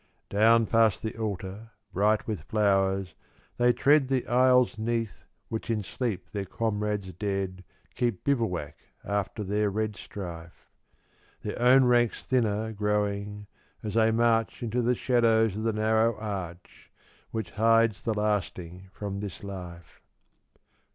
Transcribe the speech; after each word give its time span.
Down 0.31 0.65
past 0.65 1.03
the 1.03 1.15
altar, 1.15 1.69
bright 1.93 2.25
with 2.25 2.41
flowers, 2.41 3.13
they 3.57 3.71
tread 3.71 4.07
The 4.07 4.25
aisles 4.25 4.79
'neath 4.79 5.25
which 5.47 5.69
in 5.69 5.83
sleep 5.83 6.31
their 6.31 6.43
comrades 6.45 7.11
dead 7.13 7.63
Keep 7.93 8.23
bivouac 8.23 8.77
after 9.05 9.43
their 9.43 9.69
red 9.69 9.95
strife, 9.95 10.71
Their 11.43 11.61
own 11.61 11.83
ranks 11.85 12.25
thinner 12.25 12.73
growing 12.73 13.45
as 13.83 13.93
they 13.93 14.09
march 14.09 14.63
Into 14.63 14.81
the 14.81 14.95
shadows 14.95 15.55
of 15.55 15.61
the 15.61 15.71
narrow 15.73 16.17
arch 16.17 16.89
Which 17.29 17.51
hides 17.51 18.01
the 18.01 18.15
lasting 18.15 18.89
from 18.93 19.19
this 19.19 19.43
life. 19.43 20.01